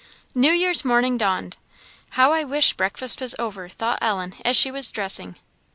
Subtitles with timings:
[0.33, 1.57] New Year's morning dawned.
[2.17, 5.35] "How I wish breakfast was over!" thought Ellen as she was dressing.